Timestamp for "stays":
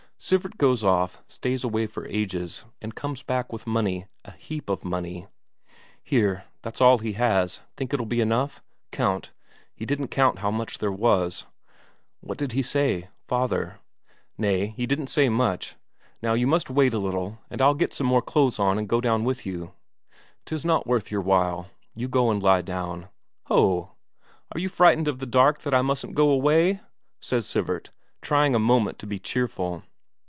1.27-1.63